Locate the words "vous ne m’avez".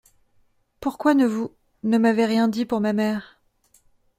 1.27-2.25